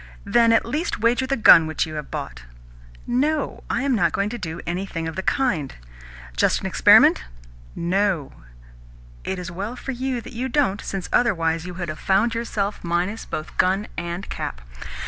[0.25, 2.41] "Then at least wager the gun which you have bought."
[3.05, 5.75] "No, I am not going to do anything of the kind."
[6.35, 7.25] "Just as an experiment?"
[7.75, 8.31] "No."
[9.23, 12.33] "It is as well for you that you don't, since, otherwise, you would have found
[12.33, 14.61] yourself minus both gun and cap.